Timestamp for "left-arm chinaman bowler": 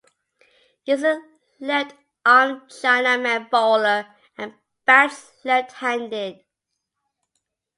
1.59-4.07